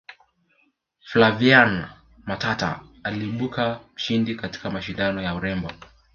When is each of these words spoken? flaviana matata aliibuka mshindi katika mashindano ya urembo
flaviana 0.99 1.97
matata 2.25 2.79
aliibuka 3.03 3.79
mshindi 3.95 4.35
katika 4.35 4.69
mashindano 4.69 5.21
ya 5.21 5.35
urembo 5.35 5.71